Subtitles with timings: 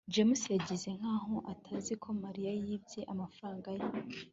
[0.13, 3.85] james yigize nkaho atazi ko mariya yibye amafaranga ye